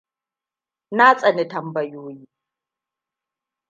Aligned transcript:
Na 0.97 1.15
tsani 1.17 1.45
tambayoyi. 1.47 2.27